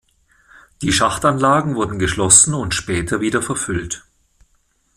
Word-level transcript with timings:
Die 0.81 0.91
Schachtanlagen 0.91 1.75
wurden 1.75 1.99
geschlossen 1.99 2.55
und 2.55 2.73
später 2.73 3.21
wieder 3.21 3.43
verfüllt. 3.43 4.03